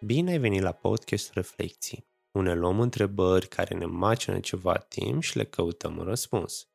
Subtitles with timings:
[0.00, 5.36] Bine ai venit la podcast Reflecții, unde luăm întrebări care ne macină ceva timp și
[5.36, 6.68] le căutăm un răspuns.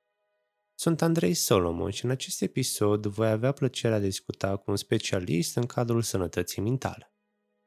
[0.76, 5.56] Sunt Andrei Solomon și în acest episod voi avea plăcerea de discuta cu un specialist
[5.56, 7.14] în cadrul sănătății mentale.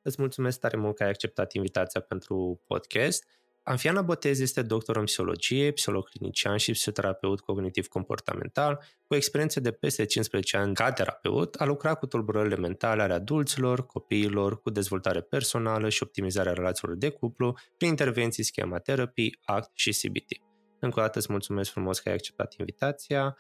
[0.02, 3.25] Îți mulțumesc tare mult că ai acceptat invitația pentru podcast
[3.69, 10.05] Anfiana Botez este doctor în psihologie, psiholog clinician și psihoterapeut cognitiv-comportamental, cu experiență de peste
[10.05, 15.88] 15 ani ca terapeut, a lucrat cu tulburările mentale ale adulților, copiilor, cu dezvoltare personală
[15.88, 20.43] și optimizarea relațiilor de cuplu, prin intervenții schema terapii, ACT și CBT.
[20.80, 23.37] Încă o dată îți mulțumesc frumos că ai acceptat invitația.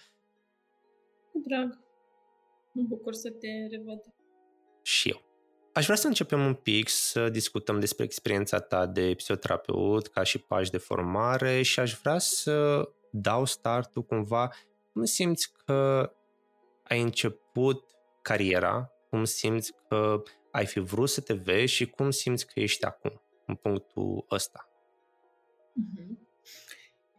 [1.32, 1.78] Drag,
[2.72, 4.00] mă bucur să te revăd.
[5.80, 5.82] Și eu.
[5.82, 10.38] Aș vrea să începem un pic să discutăm despre experiența ta de psihoterapeut ca și
[10.38, 14.50] pași de formare și aș vrea să dau startul cumva
[14.92, 16.12] cum simți că
[16.82, 17.84] ai început
[18.22, 22.84] cariera, cum simți că ai fi vrut să te vezi și cum simți că ești
[22.84, 24.70] acum, în punctul ăsta.
[25.76, 26.24] Uh-huh.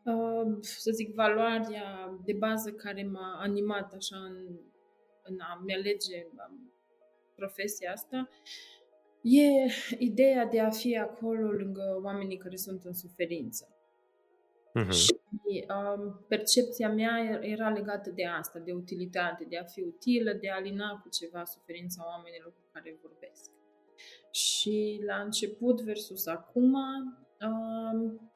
[0.03, 4.59] Uh, să zic, valoarea de bază care m-a animat așa în,
[5.23, 6.25] în a-mi alege
[7.37, 8.29] profesia asta,
[9.21, 9.47] e
[9.97, 13.71] ideea de a fi acolo lângă oamenii care sunt în suferință.
[14.79, 14.89] Uh-huh.
[14.89, 15.15] Și
[15.69, 20.55] um, percepția mea era legată de asta, de utilitate, de a fi utilă, de a
[20.55, 23.51] alina cu ceva suferința oamenilor cu care vorbesc.
[24.31, 26.73] Și la început versus acum,
[27.41, 28.31] um,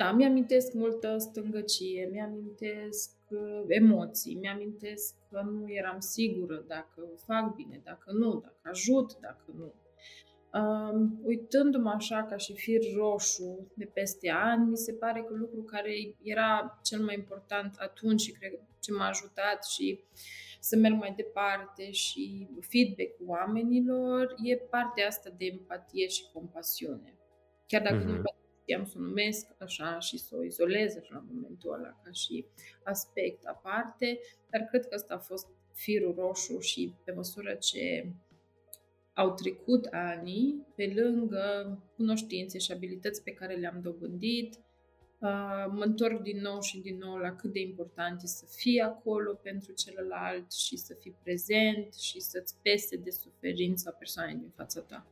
[0.00, 7.80] da, mi-amintesc multă stângăcie, mi-amintesc uh, emoții, mi-amintesc că nu eram sigură dacă fac bine,
[7.84, 9.72] dacă nu, dacă ajut, dacă nu.
[10.60, 15.62] Um, uitându-mă așa ca și fir roșu de peste ani, mi se pare că lucru
[15.62, 20.00] care era cel mai important atunci și cred ce m-a ajutat și
[20.60, 27.14] să merg mai departe și feedback-ul oamenilor e partea asta de empatie și compasiune.
[27.66, 28.16] Chiar dacă mm-hmm.
[28.16, 28.22] nu
[28.76, 32.10] mhm știam să o numesc așa și să o izolez așa la momentul ăla ca
[32.10, 32.44] și
[32.82, 38.12] aspect aparte, dar cred că ăsta a fost firul roșu și pe măsură ce
[39.14, 44.58] au trecut ani, pe lângă cunoștințe și abilități pe care le-am dobândit,
[45.70, 49.32] mă întorc din nou și din nou la cât de important e să fii acolo
[49.34, 55.06] pentru celălalt și să fii prezent și să-ți pese de suferința persoanei din fața ta.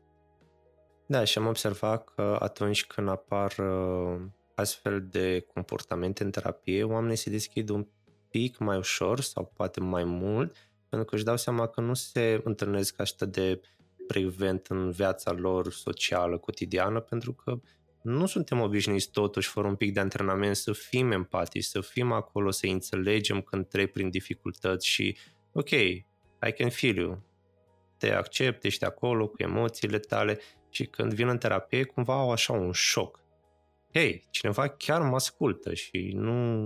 [1.10, 4.20] Da, și am observat că atunci când apar uh,
[4.54, 7.86] astfel de comportamente în terapie, oamenii se deschid un
[8.30, 10.56] pic mai ușor sau poate mai mult,
[10.88, 13.60] pentru că își dau seama că nu se întâlnesc așa de
[14.08, 17.60] frecvent în viața lor socială, cotidiană, pentru că
[18.02, 22.50] nu suntem obișnuiți totuși, fără un pic de antrenament, să fim empatici, să fim acolo,
[22.50, 25.16] să înțelegem când trec prin dificultăți și,
[25.52, 27.22] ok, I can feel you,
[27.98, 30.38] te accept, ești acolo cu emoțiile tale
[30.70, 33.20] și când vin în terapie, cumva au așa un șoc.
[33.92, 36.64] Hei, cineva chiar mă ascultă și nu,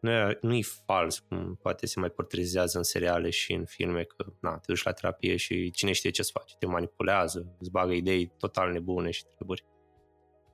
[0.00, 4.02] nu, e, nu e fals, cum poate se mai portretizează în seriale și în filme,
[4.02, 7.92] că na, te duci la terapie și cine știe ce-ți face, te manipulează, îți bagă
[7.92, 9.64] idei total nebune și treburi.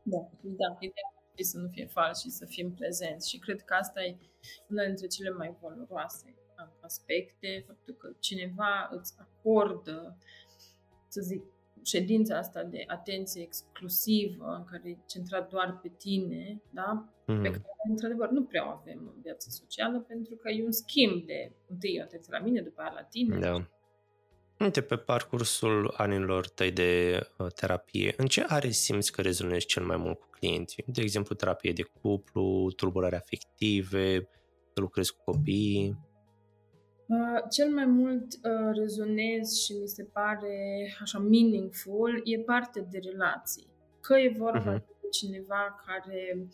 [0.02, 3.74] Da, da, ideea e să nu fie fals și să fim prezenți și cred că
[3.74, 4.16] asta e
[4.68, 6.34] una dintre cele mai valoroase
[6.80, 10.18] aspecte, faptul că cineva îți acordă,
[11.08, 11.42] să zic,
[11.84, 17.08] ședința asta de atenție exclusivă, în care e centrat doar pe tine, da?
[17.26, 17.42] Mm.
[17.42, 21.26] pe care, într-adevăr, nu prea o avem în viața socială, pentru că e un schimb
[21.26, 23.38] de întâi atenție la mine, după aia la tine.
[23.38, 23.66] Da.
[24.58, 29.84] Uite, pe parcursul anilor tăi de uh, terapie, în ce are simți că rezonezi cel
[29.84, 30.84] mai mult cu clienții?
[30.86, 34.28] De exemplu, terapie de cuplu, tulburări afective,
[34.74, 35.98] să lucrezi cu copiii?
[37.06, 42.98] Uh, cel mai mult uh, rezonez și mi se pare așa meaningful e parte de
[42.98, 43.66] relații.
[44.00, 44.86] Că e vorba uh-huh.
[45.00, 46.48] de cineva care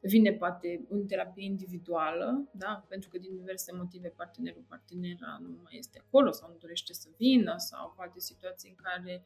[0.00, 2.84] vine poate în terapie individuală, da?
[2.88, 7.08] pentru că din diverse motive partenerul, partenera nu mai este acolo sau nu dorește să
[7.16, 9.22] vină sau poate situații în care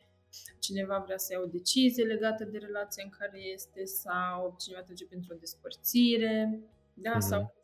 [0.58, 5.06] cineva vrea să ia o decizie legată de relația în care este sau cineva trece
[5.06, 6.60] pentru o despărțire
[7.02, 7.16] da?
[7.16, 7.28] Mm-hmm.
[7.30, 7.54] Sau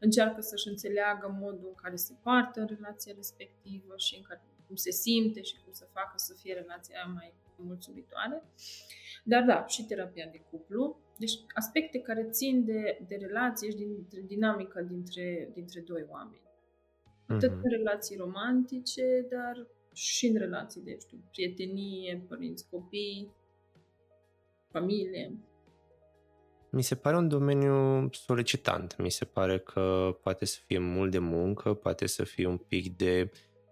[0.00, 4.76] încearcă să-și înțeleagă modul în care se poartă în relația respectivă și în care, cum
[4.76, 8.42] se simte și cum să facă să fie relația mai mulțumitoare.
[9.24, 11.00] Dar da, și terapia de cuplu.
[11.18, 16.44] Deci aspecte care țin de, de relație și dintre dinamica dintre, dintre doi oameni.
[17.26, 17.62] Atât mm-hmm.
[17.62, 23.32] în relații romantice, dar și în relații de, știu, prietenie, părinți, copii,
[24.68, 25.38] familie.
[26.70, 28.96] Mi se pare un domeniu solicitant.
[28.96, 32.96] Mi se pare că poate să fie mult de muncă, poate să fie un pic
[32.96, 33.30] de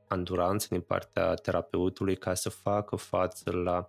[0.09, 3.87] anduranță din partea terapeutului ca să facă față la,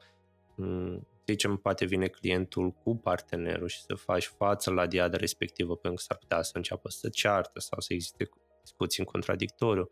[0.56, 6.00] să zicem, poate vine clientul cu partenerul și să faci față la diada respectivă pentru
[6.00, 8.30] că s-ar putea să înceapă să ceartă sau să existe
[8.62, 9.90] discuții în contradictoriu.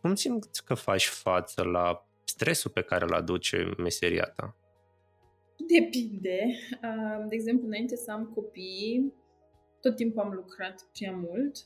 [0.00, 4.56] Cum simți că faci față la stresul pe care îl aduce meseria ta?
[5.66, 6.54] Depinde.
[7.28, 9.12] De exemplu, înainte să am copii,
[9.80, 11.56] tot timpul am lucrat prea mult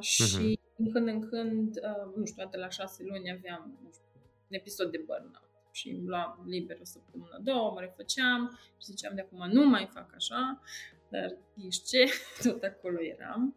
[0.00, 0.76] și uh-huh.
[0.76, 1.80] din când în când,
[2.16, 4.08] nu știu, de la șase luni aveam nu știu,
[4.50, 9.14] un episod de burnout și îmi luam liber o săptămână, două, mă refăceam și ziceam
[9.14, 10.62] de acum nu mai fac așa,
[11.08, 11.36] dar
[11.66, 12.04] ești ce,
[12.48, 13.56] tot acolo eram.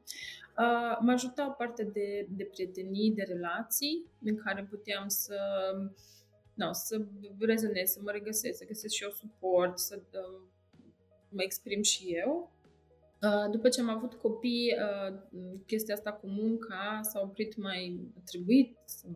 [0.58, 5.38] Uh, mă ajuta o parte de, de prietenii, de relații, în care puteam să
[6.54, 7.06] no, să
[7.40, 10.42] rezonez, să mă regăsesc, să găsesc și eu suport, să uh,
[11.30, 12.52] mă exprim și eu.
[13.22, 15.18] Uh, după ce am avut copii, uh,
[15.66, 19.08] chestia asta cu munca s-a oprit mai trebuit să,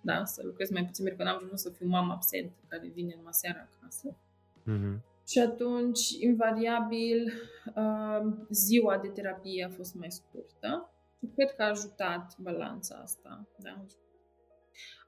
[0.00, 3.14] da, să lucrez mai puțin, pentru că n-am vrut să fiu mama absentă care vine
[3.16, 4.16] numai seara acasă.
[4.66, 5.14] Mm-hmm.
[5.28, 7.32] Și atunci, invariabil,
[7.74, 10.90] uh, ziua de terapie a fost mai scurtă.
[11.34, 13.46] Cred că a ajutat balanța asta.
[13.56, 13.84] Da?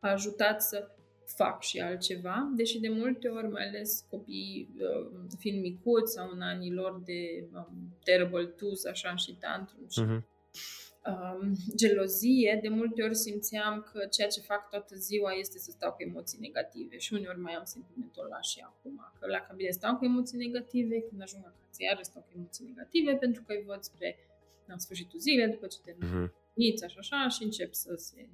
[0.01, 0.91] A ajutat să
[1.37, 6.41] fac și altceva, deși de multe ori, mai ales copiii uh, fiind micuți sau în
[6.41, 10.21] anii lor de um, terrible twos, așa, și tantrum și uh-huh.
[11.11, 15.93] um, gelozie, de multe ori simțeam că ceea ce fac toată ziua este să stau
[15.93, 19.97] cu emoții negative și uneori mai am sentimentul ăla și acum, că la cabine stau
[19.97, 23.83] cu emoții negative, când ajung acasă iară stau cu emoții negative pentru că îi văd
[23.83, 24.17] spre
[24.67, 26.85] la sfârșitul zilei, după ce termin uh-huh.
[26.85, 28.29] așa, așa și încep să se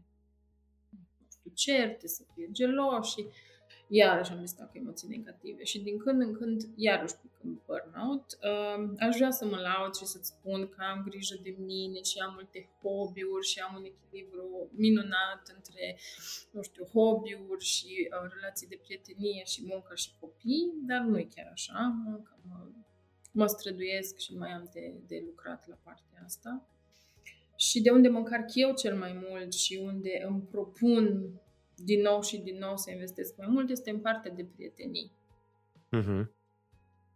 [1.55, 3.27] certe, să fie geloși și
[3.89, 8.39] iarăși am listat cu emoții negative și din când în când iarăși pic în burnout.
[8.43, 12.19] Uh, aș vrea să mă laud și să-ți spun că am grijă de mine și
[12.19, 15.99] am multe hobby-uri și am un echilibru minunat între,
[16.51, 21.29] nu știu, hobby-uri și uh, relații de prietenie și muncă și copii, dar nu e
[21.35, 21.79] chiar așa.
[22.05, 22.67] Mă, mă,
[23.33, 26.69] mă străduiesc și mai am de, de lucrat la partea asta.
[27.69, 31.31] Și de unde mă încarc eu cel mai mult și unde îmi propun
[31.75, 35.13] din nou și din nou să investesc mai mult este în partea de prietenii.
[35.97, 36.25] Uh-huh.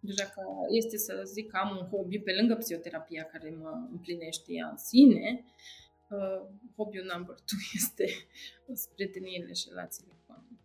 [0.01, 4.53] Deci dacă este să zic că am un hobby pe lângă psihoterapia care mă împlinește
[4.53, 5.45] ea în sine,
[6.11, 8.05] uh, hobby-ul number two este
[8.95, 10.61] prieteniile și relațiile cu oameni.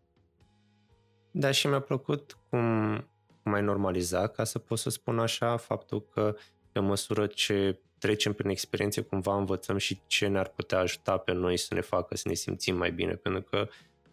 [1.31, 2.61] Da, și mi-a plăcut cum
[3.43, 6.35] mai normaliza, ca să pot să spun așa, faptul că
[6.71, 11.57] pe măsură ce trecem prin experiențe, cumva învățăm și ce ne-ar putea ajuta pe noi
[11.57, 13.67] să ne facă să ne simțim mai bine, pentru că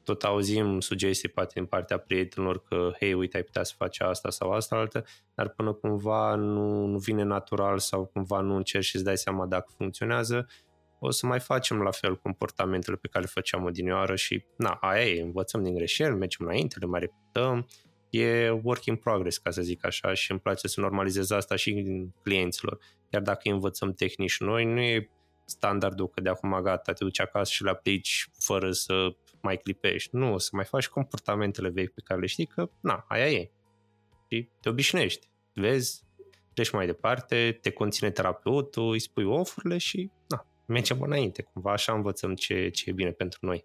[0.05, 4.31] tot auzim sugestii poate din partea prietenilor că, hei, uite, ai putea să faci asta
[4.31, 5.05] sau asta altă,
[5.35, 9.47] dar până cumva nu, nu vine natural sau cumva nu încerci și îți dai seama
[9.47, 10.47] dacă funcționează,
[10.99, 15.05] o să mai facem la fel comportamentele pe care le făceam odinioară și, na, aia
[15.05, 17.67] e, învățăm din greșeli, mergem înainte, le mai repetăm,
[18.11, 21.71] e work in progress, ca să zic așa, și îmi place să normalizez asta și
[21.71, 22.79] în clienților.
[23.11, 25.11] Iar dacă învățăm tehnici noi, nu e
[25.45, 30.17] standardul că de acum gata, te duci acasă și le aplici fără să mai clipești.
[30.17, 33.51] Nu, să mai faci comportamentele vechi pe care le știi că, na, aia e.
[34.29, 35.29] Și te obișnuiești.
[35.55, 36.03] Vezi,
[36.55, 41.43] treci mai departe, te conține terapeutul, îi spui ofurile și, na, mergem înainte.
[41.43, 43.65] Cumva așa învățăm ce, ce e bine pentru noi.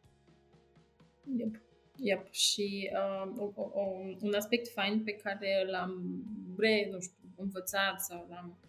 [1.38, 1.65] Yep.
[1.98, 2.32] Yep.
[2.32, 3.82] Și uh, o, o,
[4.22, 6.24] un aspect fain pe care l-am
[6.58, 8.60] re, nu știu, învățat sau l-am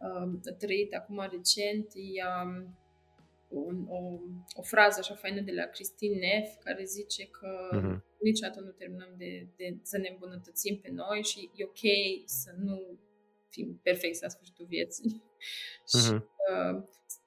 [0.00, 2.78] uh, trăit acum recent e um,
[3.48, 4.18] un, o,
[4.54, 8.22] o frază așa faină de la Christine Neff care zice că uh-huh.
[8.22, 11.82] niciodată nu terminăm de, de să ne îmbunătățim pe noi și e ok
[12.24, 12.98] să nu
[13.50, 15.22] fim perfecți la sfârșitul vieții.
[15.22, 15.90] Uh-huh.
[16.06, 16.82] și uh,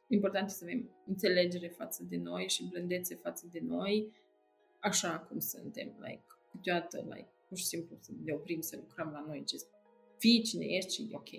[0.07, 4.11] important este să avem înțelegere față de noi și blândețe față de noi,
[4.81, 5.87] așa cum suntem.
[5.99, 9.55] Like, câteodată, like, pur și simplu să ne oprim să lucrăm la noi, ce
[10.17, 11.29] fii cine ești și e ok.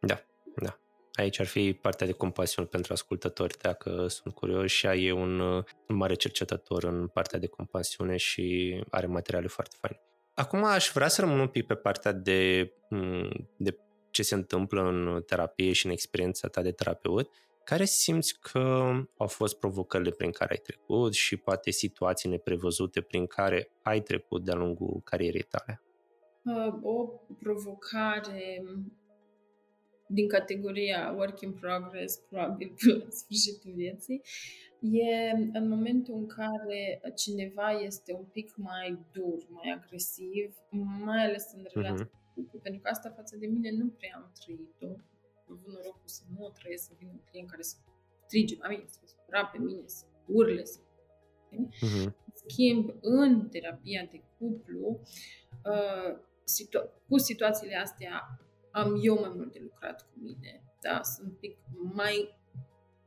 [0.00, 0.24] Da,
[0.62, 0.80] da.
[1.12, 4.76] Aici ar fi partea de compasiune pentru ascultători, dacă sunt curioși.
[4.76, 10.00] Și e un, un mare cercetător în partea de compasiune și are materiale foarte faine.
[10.34, 12.72] Acum aș vrea să rămân un pic pe partea de,
[13.56, 13.78] de
[14.10, 17.30] ce se întâmplă în terapie și în experiența ta de terapeut.
[17.70, 18.58] Care simți că
[19.16, 24.44] au fost provocările prin care ai trecut și poate situații neprevăzute prin care ai trecut
[24.44, 25.82] de-a lungul carierei tale?
[26.44, 27.04] Uh, o
[27.38, 28.62] provocare
[30.06, 34.22] din categoria work in progress, probabil până la sfârșitul vieții,
[34.80, 40.56] e în momentul în care cineva este un pic mai dur, mai agresiv,
[41.04, 42.50] mai ales în relație uh-huh.
[42.50, 45.00] cu pentru că asta față de mine nu prea am trăit-o.
[45.50, 47.76] Am avut norocul să nu o trăiesc, să vină un client care să
[48.26, 50.78] strige la mine, să supăra pe mine, să urle, să
[51.50, 52.12] Uh-huh.
[52.34, 55.00] schimb, în terapia de cuplu,
[55.64, 58.40] uh, situa- cu situațiile astea
[58.70, 60.62] am eu mai mult de lucrat cu mine.
[60.80, 61.02] Da?
[61.02, 61.58] Sunt un pic
[61.94, 62.38] mai,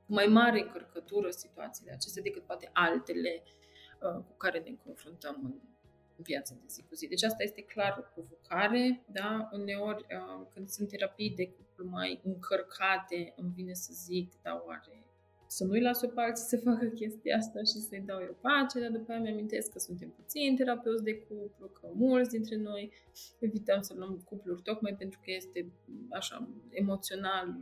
[0.05, 3.43] mai mare încărcătură situațiile acestea decât poate altele
[4.01, 7.07] uh, cu care ne confruntăm în viața de zi cu zi.
[7.07, 9.49] Deci asta este clar o provocare, da?
[9.51, 15.03] Uneori, uh, când sunt terapii de cuplu mai încărcate, îmi vine să zic, da, oare
[15.47, 18.89] să nu-i las pe alții să facă chestia asta și să-i dau eu pace, dar
[18.89, 22.91] după aia mi-amintesc că suntem puțini terapeuți de cuplu, că mulți dintre noi
[23.39, 25.71] evităm să luăm cupluri tocmai pentru că este
[26.09, 27.57] așa emoțional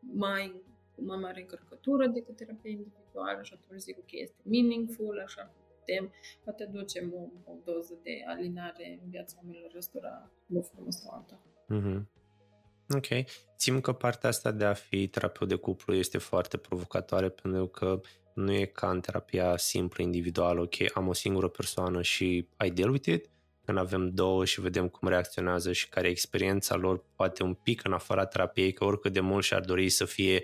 [0.00, 0.62] mai
[1.02, 6.12] mai mare încărcătură decât terapia individuală și atunci zic ok, este meaningful, așa că putem,
[6.44, 11.40] poate aducem o, o doză de alinare în viața oamenilor răstura o formă sau alta.
[11.74, 12.19] Mm-hmm.
[12.94, 13.06] Ok.
[13.56, 18.00] Țin că partea asta de a fi terapeut de cuplu este foarte provocatoare pentru că
[18.34, 22.90] nu e ca în terapia simplă, individuală, ok, am o singură persoană și I deal
[22.90, 23.30] with it,
[23.64, 27.84] când avem două și vedem cum reacționează și care e experiența lor, poate un pic
[27.84, 30.42] în afara terapiei, că oricât de mult și-ar dori să fie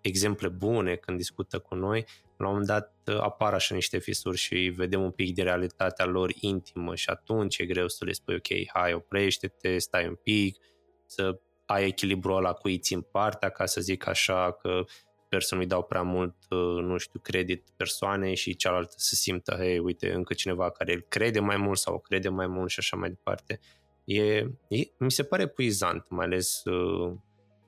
[0.00, 4.56] exemple bune când discută cu noi, la un moment dat apar așa niște fisuri și
[4.56, 8.68] vedem un pic de realitatea lor intimă și atunci e greu să le spui ok,
[8.72, 10.56] hai, oprește-te, stai un pic,
[11.06, 14.84] să ai echilibru ăla cu îi țin partea, ca să zic așa, că
[15.26, 19.54] sper să nu-i dau prea mult, uh, nu știu, credit persoanei și cealaltă să simtă,
[19.58, 22.78] hei, uite, încă cineva care îl crede mai mult sau o crede mai mult și
[22.78, 23.60] așa mai departe.
[24.04, 24.36] E,
[24.68, 27.14] e, mi se pare puizant, mai ales uh,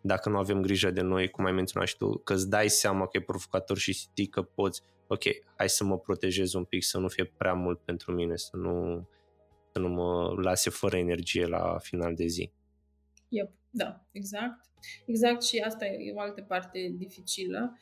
[0.01, 3.07] dacă nu avem grijă de noi, cum ai menționat și tu, că îți dai seama
[3.07, 5.23] că e provocator și știi că poți, ok,
[5.57, 9.09] hai să mă protejez un pic, să nu fie prea mult pentru mine, să nu,
[9.73, 12.53] să nu mă lase fără energie la final de zi.
[13.29, 13.51] Yep,
[13.83, 14.61] da, exact.
[15.07, 17.79] Exact și asta e o altă parte dificilă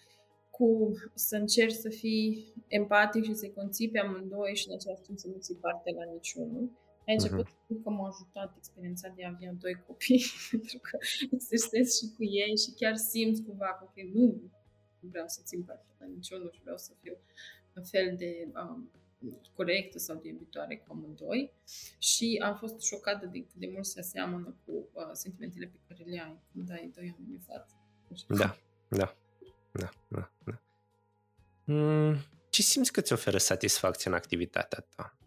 [0.50, 5.18] cu să încerci să fii empatic și să-i conții pe amândoi și în același timp
[5.18, 6.70] să nu ții parte la niciunul.
[7.06, 7.82] Ai început uh-huh.
[7.82, 10.98] că m-a ajutat experiența de a avea doi copii, pentru că
[11.30, 14.26] exersez și cu ei și chiar simți cumva că okay, nu
[15.00, 17.16] vreau să țin parte la niciunul și vreau să fiu
[17.76, 18.90] un fel de um,
[19.54, 21.52] corectă sau de iubitoare cu amândoi
[21.99, 26.11] și am fost șocată de cât de mult se aseamănă cu uh, sentimentele pe care
[26.11, 27.75] le ai când ai doi oameni în față.
[28.28, 28.56] Da,
[28.88, 29.16] da,
[29.73, 30.61] da, da, da.
[31.64, 32.16] Mm,
[32.50, 35.18] ce simți că ți oferă satisfacție în activitatea ta?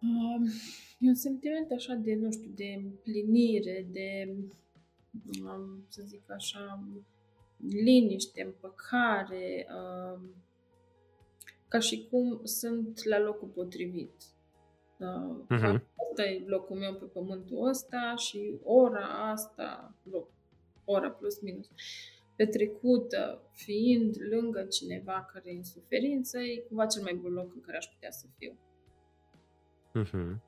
[0.00, 0.50] Uh,
[0.98, 4.34] e un sentiment așa de, nu știu, de împlinire, de,
[5.42, 6.84] um, să zic așa,
[7.56, 10.20] liniște, împăcare, uh,
[11.74, 14.12] ca și cum sunt la locul potrivit.
[15.50, 15.80] Uh-huh.
[16.08, 20.28] Asta e locul meu pe pământul ăsta și ora asta, loc,
[20.84, 21.70] ora plus minus,
[22.36, 27.60] petrecută fiind lângă cineva care e în suferință, e cumva cel mai bun loc în
[27.60, 28.58] care aș putea să fiu.
[30.02, 30.40] Uh-huh.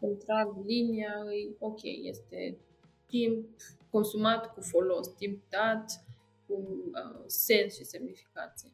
[0.00, 2.58] Când trag linia, e ok, este
[3.06, 3.48] timp
[3.90, 6.04] consumat cu folos, timp dat
[6.46, 8.72] cu uh, sens și semnificație.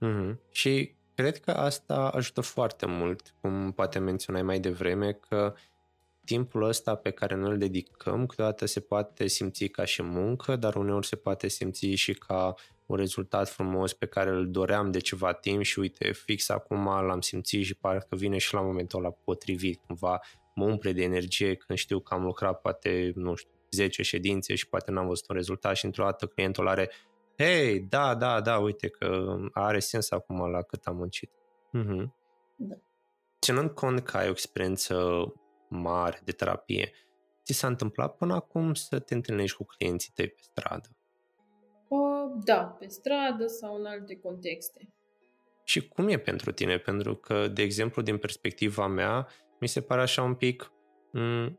[0.00, 0.36] Mm-hmm.
[0.50, 5.54] Și cred că asta ajută foarte mult, cum poate menționai mai devreme, că
[6.24, 10.74] timpul ăsta pe care noi îl dedicăm câteodată se poate simți ca și muncă, dar
[10.74, 12.54] uneori se poate simți și ca
[12.86, 17.20] un rezultat frumos pe care îl doream de ceva timp și uite, fix acum l-am
[17.20, 20.20] simțit și parcă vine și la momentul ăla potrivit, cumva
[20.54, 24.68] mă umple de energie când știu că am lucrat poate, nu știu, 10 ședințe și
[24.68, 26.90] poate n-am văzut un rezultat și într-o dată clientul are
[27.38, 31.30] Hei, da, da, da, uite că are sens acum la cât am muncit.
[31.78, 32.12] Mm-hmm.
[32.56, 32.74] Da.
[33.40, 35.24] Ținând cont că ai o experiență
[35.68, 36.92] mare de terapie,
[37.44, 40.88] ți s-a întâmplat până acum să te întâlnești cu clienții tăi pe stradă?
[41.88, 41.98] O,
[42.44, 44.88] da, pe stradă sau în alte contexte.
[45.64, 46.78] Și cum e pentru tine?
[46.78, 49.28] Pentru că, de exemplu, din perspectiva mea,
[49.60, 50.72] mi se pare așa un pic...
[51.18, 51.54] M-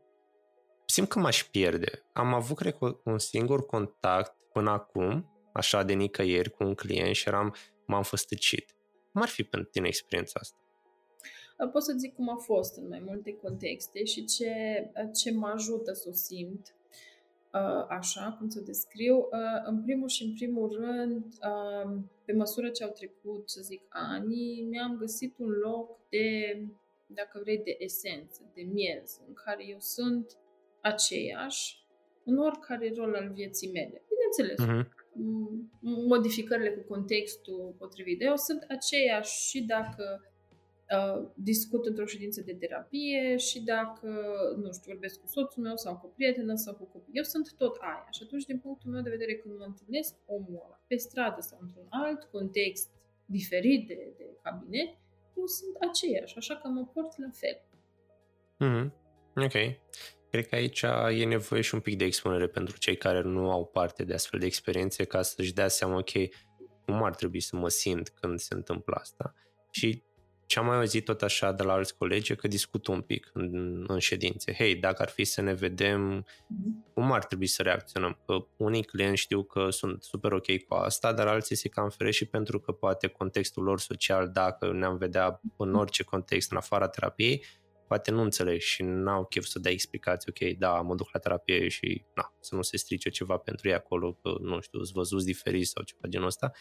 [0.86, 2.02] simt că m-aș pierde.
[2.12, 7.14] Am avut, cred că, un singur contact până acum așa de nicăieri cu un client
[7.14, 7.54] și eram,
[7.86, 8.74] m-am făstăcit.
[9.12, 10.56] Cum ar fi pentru tine experiența asta?
[11.72, 14.52] Pot să zic cum a fost în mai multe contexte și ce,
[15.14, 16.74] ce mă ajută să o simt
[17.88, 19.28] așa, cum să descriu.
[19.64, 21.24] În primul și în primul rând,
[22.24, 26.58] pe măsură ce au trecut, să zic, ani, mi-am găsit un loc de,
[27.06, 30.36] dacă vrei, de esență, de miez, în care eu sunt
[30.80, 31.86] aceeași
[32.24, 34.02] în oricare rol al vieții mele.
[34.08, 34.97] Bineînțeles, uh-huh
[35.80, 38.22] modificările cu contextul potrivit.
[38.22, 40.22] Eu sunt aceeași și dacă
[40.96, 44.08] uh, discut într-o ședință de terapie și dacă,
[44.62, 47.12] nu știu, vorbesc cu soțul meu sau cu o prietenă sau cu copii.
[47.16, 48.08] Eu sunt tot aia.
[48.10, 51.58] Și atunci, din punctul meu de vedere, când mă întâlnesc omul ăla pe stradă sau
[51.60, 52.88] într-un alt context
[53.24, 54.88] diferit de, de cabinet,
[55.36, 57.58] eu sunt aceeași, așa că mă port la fel.
[58.64, 58.90] Mm-hmm.
[59.44, 59.56] Ok.
[60.30, 63.66] Cred că aici e nevoie și un pic de expunere pentru cei care nu au
[63.66, 66.10] parte de astfel de experiențe ca să-și dea seama, ok,
[66.84, 69.34] cum ar trebui să mă simt când se întâmplă asta.
[69.70, 70.02] Și
[70.48, 73.84] ce am mai auzit tot așa de la alți colegi că discut un pic în,
[73.88, 74.52] în ședințe.
[74.52, 76.92] Hei, dacă ar fi să ne vedem, mm-hmm.
[76.94, 78.18] cum ar trebui să reacționăm?
[78.26, 82.16] Că unii clienți știu că sunt super ok cu asta, dar alții se cam feresc
[82.16, 86.88] și pentru că poate contextul lor social, dacă ne-am vedea în orice context, în afara
[86.88, 87.44] terapiei,
[87.88, 91.68] poate nu înțeleg și n-au chef să dea explicații, ok, da, mă duc la terapie
[91.68, 95.24] și na, să nu se strice ceva pentru ei acolo, că nu știu, sunt văzuți
[95.24, 96.52] diferit sau ceva genul ăsta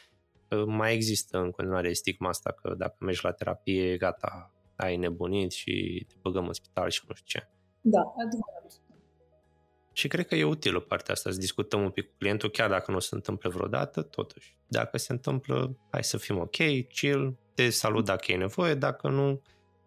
[0.66, 6.06] mai există în continuare stigma asta că dacă mergi la terapie, gata, ai nebunit și
[6.08, 7.50] te băgăm în spital și nu știu ce.
[7.82, 8.82] Da, adevărat.
[9.94, 12.92] Și cred că e utilă partea asta, să discutăm un pic cu clientul, chiar dacă
[12.92, 14.58] nu se întâmplă vreodată, totuși.
[14.68, 16.56] Dacă se întâmplă, hai să fim ok,
[16.90, 19.42] chill, te salut dacă e nevoie, dacă nu,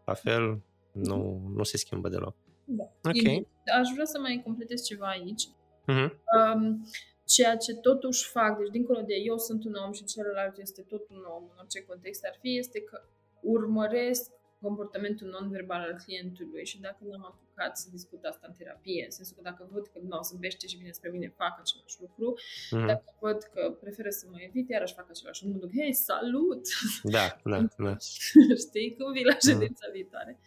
[0.05, 2.37] la fel, nu, nu se schimbă deloc.
[2.65, 2.85] Da.
[2.85, 3.47] Ok.
[3.81, 5.49] Aș vrea să mai completez ceva aici.
[5.93, 6.11] Uh-huh.
[6.55, 6.87] Um,
[7.25, 11.09] ceea ce totuși fac, deci dincolo de eu sunt un om și celălalt este tot
[11.09, 13.03] un om, în orice context ar fi, este că
[13.41, 14.31] urmăresc
[14.61, 19.37] comportamentul non-verbal al clientului și dacă n-am apucat să discut asta în terapie, în sensul
[19.37, 22.87] că dacă văd că nu se bește și vine spre mine, fac același lucru, mm-hmm.
[22.87, 26.63] dacă văd că preferă să mă evite, iarăși fac același lucru, mă duc, hei, salut!
[27.03, 27.97] Da, da, da.
[28.65, 29.49] Știi, cum vii la mhm.
[29.49, 29.93] ședința mm-hmm.
[29.93, 30.41] viitoare.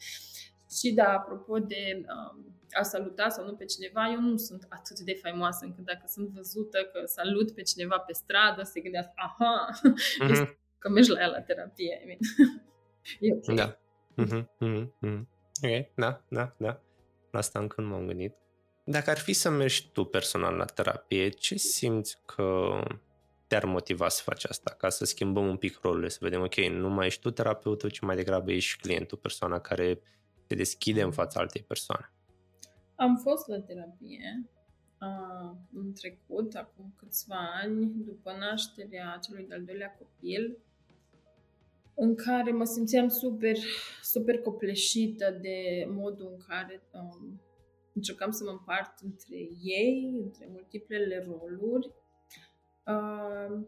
[0.80, 5.00] Și da, apropo de um, a saluta sau nu pe cineva, eu nu sunt atât
[5.00, 9.70] de faimoasă încât dacă sunt văzută că salut pe cineva pe stradă, se gândească, aha,
[10.24, 10.58] mm-hmm.
[10.78, 12.02] că mergi la ea la terapie.
[12.04, 12.20] I mean.
[13.20, 13.56] e okay.
[13.56, 13.78] Da.
[14.24, 15.26] Mm-hmm, mm-hmm.
[15.64, 16.82] Ok, da, da, da.
[17.32, 18.36] La asta încă nu m-am gândit.
[18.86, 22.70] Dacă ar fi să mergi tu personal la terapie, ce simți că
[23.48, 24.76] te-ar motiva să faci asta?
[24.78, 28.00] Ca să schimbăm un pic rolurile, să vedem, ok, nu mai ești tu terapeutul, ci
[28.00, 30.02] mai degrabă ești clientul, persoana care
[30.54, 32.12] se deschide în fața altei persoane.
[32.96, 34.50] Am fost la terapie
[35.02, 40.58] uh, în trecut, acum câțiva ani, după nașterea celui de-al doilea copil,
[41.96, 43.58] în care mă simțeam super,
[44.02, 47.42] super copleșită de modul în care um,
[47.94, 51.92] încercam să mă împart între ei, între multiplele roluri.
[52.86, 53.66] Uh,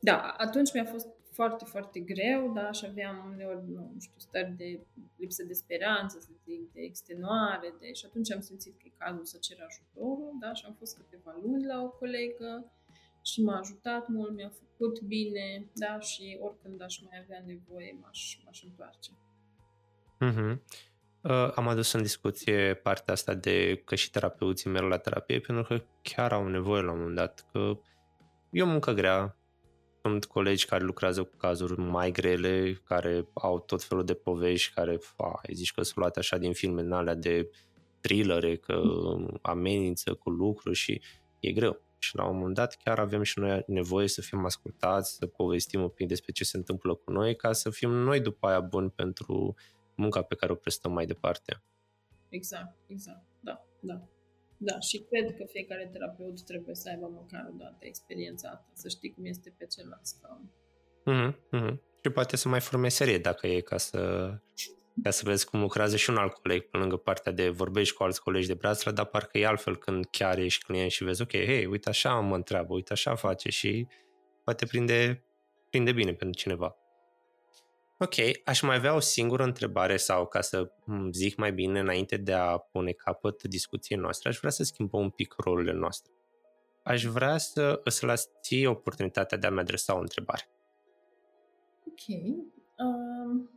[0.00, 4.80] da, atunci mi-a fost foarte, foarte greu, da, și aveam uneori, nu știu, stări de
[5.16, 7.92] lipsă de speranță, să zic, de extenuare, de...
[7.92, 11.38] și atunci am simțit că e cazul să cer ajutorul, da, și am fost câteva
[11.42, 12.72] luni la o colegă
[13.22, 18.38] și m-a ajutat mult, mi-a făcut bine, da, și oricând aș mai avea nevoie, m-aș,
[18.44, 19.10] m-aș întoarce.
[20.24, 20.58] Mm-hmm.
[21.20, 25.64] Uh, am adus în discuție partea asta de că și terapeuții merg la terapie pentru
[25.64, 27.78] că chiar au nevoie la un moment dat, că
[28.50, 29.36] e o muncă grea,
[30.08, 34.96] sunt colegi care lucrează cu cazuri mai grele, care au tot felul de povești, care,
[34.96, 37.50] fa, zici că sunt luate așa din filme în alea de
[38.00, 38.82] thrillere, că
[39.42, 41.00] amenință cu lucru și
[41.40, 41.80] e greu.
[41.98, 45.82] Și la un moment dat chiar avem și noi nevoie să fim ascultați, să povestim
[45.82, 48.90] un pic despre ce se întâmplă cu noi, ca să fim noi după aia buni
[48.90, 49.54] pentru
[49.94, 51.62] munca pe care o prestăm mai departe.
[52.28, 54.08] Exact, exact, da, da.
[54.56, 58.88] Da, și cred că fiecare terapeut trebuie să aibă măcar o dată experiența asta, să
[58.88, 60.50] știi cum este pe celălalt scaun.
[61.06, 61.78] Mm-hmm, mm-hmm.
[62.02, 64.32] Și poate să mai formezi serie dacă e ca să,
[65.02, 68.02] ca să vezi cum lucrează și un alt coleg pe lângă partea de vorbești cu
[68.02, 71.30] alți colegi de brațlă, dar parcă e altfel când chiar ești client și vezi, ok,
[71.30, 73.86] hei, uite așa mă întreabă, uite așa face și
[74.44, 75.24] poate prinde,
[75.70, 76.76] prinde bine pentru cineva.
[77.98, 80.72] Ok, aș mai avea o singură întrebare sau ca să
[81.12, 85.10] zic mai bine înainte de a pune capăt discuției noastre, aș vrea să schimbăm un
[85.10, 86.12] pic rolurile noastre.
[86.82, 90.48] Aș vrea să îți las ție oportunitatea de a-mi adresa o întrebare.
[91.86, 92.34] Ok.
[92.78, 93.50] Um,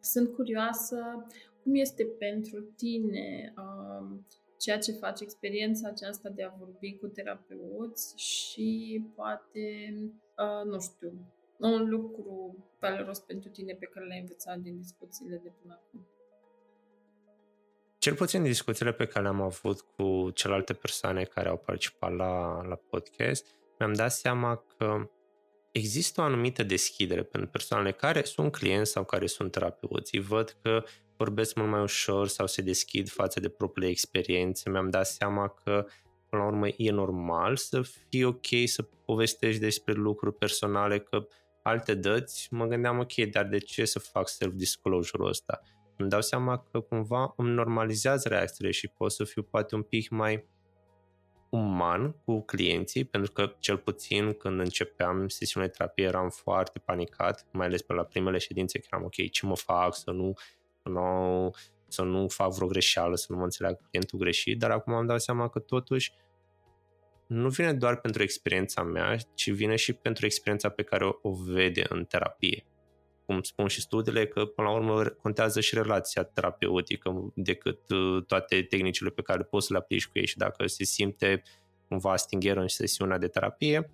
[0.00, 1.26] sunt curioasă
[1.62, 4.26] cum este pentru tine um,
[4.58, 9.94] ceea ce faci, experiența aceasta de a vorbi cu terapeuți și poate,
[10.36, 11.12] uh, nu știu,
[11.58, 16.06] un lucru valoros pentru tine pe care l-ai învățat din discuțiile de până acum?
[17.98, 22.74] Cel puțin discuțiile pe care le-am avut cu celelalte persoane care au participat la, la
[22.74, 23.46] podcast,
[23.78, 25.10] mi-am dat seama că
[25.72, 30.18] există o anumită deschidere pentru persoanele care sunt clienți sau care sunt terapeuți.
[30.18, 30.84] Văd că
[31.16, 34.70] vorbesc mult mai ușor sau se deschid față de propriile experiențe.
[34.70, 35.86] Mi-am dat seama că
[36.28, 41.26] până la urmă e normal să fii ok să povestești despre lucruri personale, că
[41.64, 45.60] alte dăți, mă gândeam, ok, dar de ce să fac self-disclosure-ul ăsta?
[45.96, 50.08] Îmi dau seama că cumva îmi normalizează reacțiile și pot să fiu poate un pic
[50.10, 50.48] mai
[51.48, 57.46] uman cu clienții, pentru că cel puțin când începeam sesiunea de terapie eram foarte panicat,
[57.52, 60.32] mai ales pe la primele ședințe, că eram ok, ce mă fac, să nu,
[60.82, 61.50] nu,
[61.88, 65.20] să nu fac vreo greșeală, să nu mă înțeleagă clientul greșit, dar acum am dat
[65.20, 66.12] seama că totuși
[67.26, 71.32] nu vine doar pentru experiența mea, ci vine și pentru experiența pe care o, o
[71.32, 72.64] vede în terapie.
[73.26, 78.62] Cum spun și studiile, că până la urmă contează și relația terapeutică decât uh, toate
[78.62, 81.42] tehnicile pe care poți să le aplici cu ei și dacă se simte
[81.88, 83.90] cumva stingheră în sesiunea de terapie,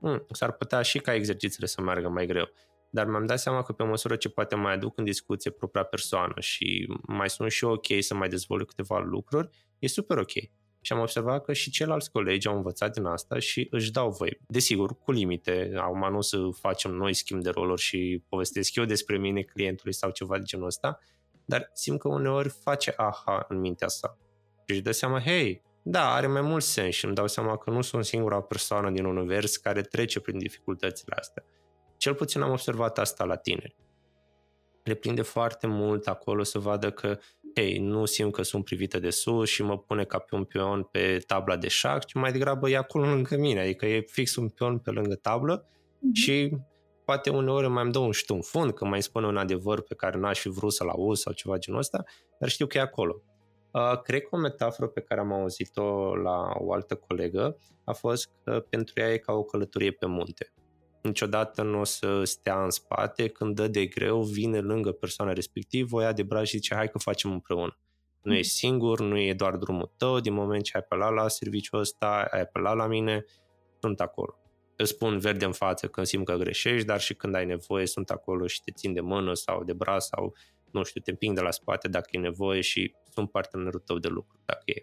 [0.00, 2.48] hmm, s-ar putea și ca exercițiile să meargă mai greu.
[2.90, 6.34] Dar mi-am dat seama că pe măsură ce poate mai aduc în discuție propria persoană
[6.38, 10.32] și mai sunt și ok să mai dezvolt câteva lucruri, e super ok.
[10.80, 14.40] Și am observat că și ceilalți colegi au învățat din asta și își dau voie.
[14.48, 15.72] Desigur, cu limite.
[15.76, 20.10] Acum nu să facem noi schimb de roluri și povestesc eu despre mine clientului sau
[20.10, 20.98] ceva de genul ăsta,
[21.44, 24.18] dar simt că uneori face aha în mintea sa.
[24.64, 27.70] Și își dă seama, hei, da, are mai mult sens și îmi dau seama că
[27.70, 31.44] nu sunt singura persoană din univers care trece prin dificultățile astea.
[31.96, 33.76] Cel puțin am observat asta la tineri.
[34.82, 37.18] Le prinde foarte mult acolo să vadă că
[37.54, 40.82] hei, nu simt că sunt privită de sus și mă pune ca pe un pion
[40.82, 44.48] pe tabla de șac, ci mai degrabă e acolo lângă mine, adică e fix un
[44.48, 46.12] pion pe lângă tablă mm-hmm.
[46.12, 46.56] și
[47.04, 50.18] poate uneori mai îmi dă un ștum fund, că mai spune un adevăr pe care
[50.18, 52.04] n-aș fi vrut să-l aud sau ceva genul ăsta,
[52.38, 53.22] dar știu că e acolo.
[53.72, 58.30] Uh, cred că o metaforă pe care am auzit-o la o altă colegă a fost
[58.44, 60.52] că pentru ea e ca o călătorie pe munte
[61.02, 65.96] niciodată nu o să stea în spate, când dă de greu, vine lângă persoana respectivă,
[65.96, 67.78] o ia de braț și zice hai că facem împreună.
[68.22, 68.42] Nu e mm.
[68.42, 72.40] singur, nu e doar drumul tău, din moment ce ai apelat la serviciul ăsta, ai
[72.40, 73.24] apelat la mine,
[73.80, 74.34] sunt acolo.
[74.76, 78.10] Îți spun verde în față când simt că greșești, dar și când ai nevoie sunt
[78.10, 80.34] acolo și te țin de mână sau de braț sau,
[80.70, 84.08] nu știu, te împing de la spate dacă e nevoie și sunt partenerul tău de
[84.08, 84.82] lucru, dacă e.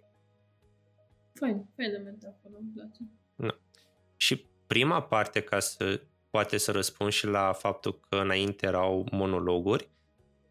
[1.33, 2.99] Fain, fain metaforă, îmi place.
[3.35, 3.59] Da.
[4.15, 9.89] Și prima parte, ca să poate să răspund și la faptul că înainte erau monologuri,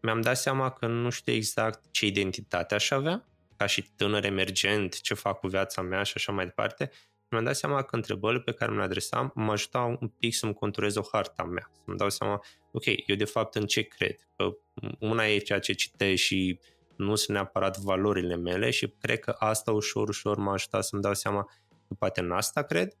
[0.01, 3.25] mi-am dat seama că nu știu exact ce identitate aș avea,
[3.57, 6.91] ca și tânăr emergent, ce fac cu viața mea și așa mai departe.
[7.29, 10.53] Mi-am dat seama că întrebările pe care mi le adresam mă ajutau un pic să-mi
[10.53, 14.27] conturez o harta mea, să-mi dau seama, ok, eu de fapt în ce cred?
[14.35, 14.57] Că
[14.99, 16.59] una e ceea ce citesc și
[16.95, 21.13] nu sunt neapărat valorile mele și cred că asta ușor, ușor m-a ajutat să-mi dau
[21.13, 21.43] seama
[21.87, 22.97] că poate în asta cred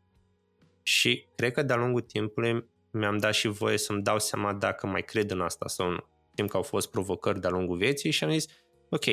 [0.87, 5.01] și cred că de-a lungul timpului mi-am dat și voie să-mi dau seama dacă mai
[5.01, 6.07] cred în asta sau nu.
[6.31, 8.45] Știm că au fost provocări de-a lungul vieții și am zis,
[8.89, 9.03] ok,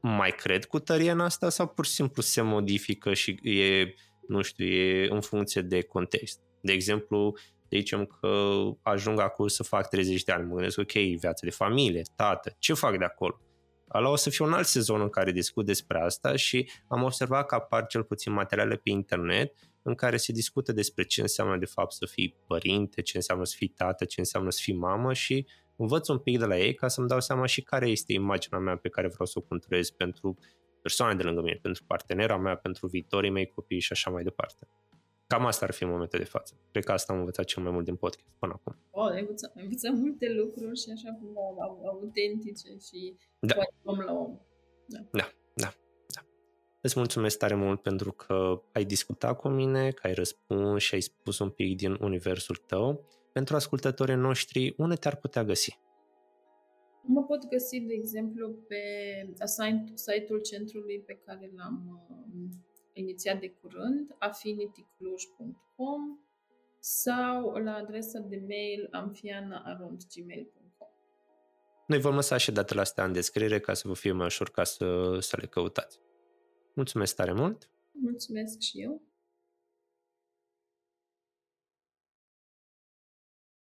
[0.00, 3.94] mai cred cu tărie în asta sau pur și simplu se modifică și e,
[4.28, 6.40] nu știu, e în funcție de context.
[6.60, 7.36] De exemplu,
[7.70, 12.02] zicem că ajung acolo să fac 30 de ani, mă gândesc, ok, viața de familie,
[12.16, 13.40] tată, ce fac de acolo?
[13.88, 17.46] Ala o să fie un alt sezon în care discut despre asta și am observat
[17.46, 21.64] că apar cel puțin materiale pe internet în care se discută despre ce înseamnă de
[21.64, 25.46] fapt să fii părinte, ce înseamnă să fii tată, ce înseamnă să fii mamă și
[25.76, 28.76] învăț un pic de la ei ca să-mi dau seama și care este imaginea mea
[28.76, 30.38] pe care vreau să o conturez pentru
[30.82, 34.68] persoane de lângă mine, pentru partenera mea, pentru viitorii mei copii și așa mai departe.
[35.26, 36.54] Cam asta ar fi în momentul de față.
[36.70, 38.76] Cred că asta am învățat cel mai mult din podcast până acum.
[38.90, 41.28] Oh, ai învățat, ai învățat multe lucruri și așa cum
[41.86, 43.54] autentice și da.
[43.82, 44.38] om la om.
[44.86, 44.98] Da.
[45.10, 45.74] da, da.
[46.88, 51.00] Îți mulțumesc tare mult pentru că ai discutat cu mine, că ai răspuns și ai
[51.00, 53.04] spus un pic din universul tău.
[53.32, 55.78] Pentru ascultătorii noștri, unde te-ar putea găsi?
[57.02, 58.82] Mă pot găsi, de exemplu, pe
[59.94, 62.56] site-ul centrului pe care l-am uh,
[62.92, 66.18] inițiat de curând, affinitycluj.com
[66.78, 70.88] sau la adresa de mail amfiana.gmail.com
[71.86, 74.64] Noi vom lăsa și datele astea în descriere ca să vă fie mai ușor ca
[74.64, 76.06] să, să le căutați.
[76.78, 77.70] Mulțumesc tare mult!
[77.92, 79.02] Mulțumesc și eu!